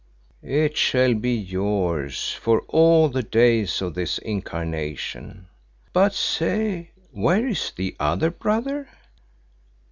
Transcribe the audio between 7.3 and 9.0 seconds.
is the other brother?"